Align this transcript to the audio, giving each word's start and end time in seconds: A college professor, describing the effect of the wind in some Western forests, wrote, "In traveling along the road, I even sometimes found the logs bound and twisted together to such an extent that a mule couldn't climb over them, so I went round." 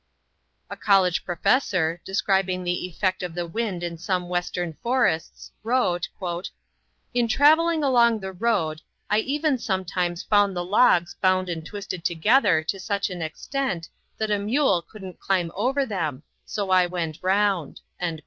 A 0.71 0.75
college 0.75 1.23
professor, 1.23 2.01
describing 2.03 2.63
the 2.63 2.87
effect 2.87 3.21
of 3.21 3.35
the 3.35 3.45
wind 3.45 3.83
in 3.83 3.99
some 3.99 4.29
Western 4.29 4.73
forests, 4.81 5.51
wrote, 5.61 6.09
"In 7.13 7.27
traveling 7.27 7.83
along 7.83 8.19
the 8.19 8.31
road, 8.31 8.81
I 9.11 9.19
even 9.19 9.59
sometimes 9.59 10.23
found 10.23 10.55
the 10.57 10.65
logs 10.65 11.15
bound 11.21 11.49
and 11.49 11.63
twisted 11.63 12.03
together 12.03 12.63
to 12.63 12.79
such 12.79 13.11
an 13.11 13.21
extent 13.21 13.89
that 14.17 14.31
a 14.31 14.39
mule 14.39 14.81
couldn't 14.81 15.19
climb 15.19 15.51
over 15.53 15.85
them, 15.85 16.23
so 16.47 16.71
I 16.71 16.87
went 16.87 17.19
round." 17.21 17.81